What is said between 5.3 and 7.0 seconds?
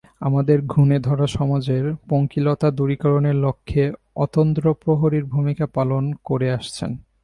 ভূমিকা পালন করে আসছেন।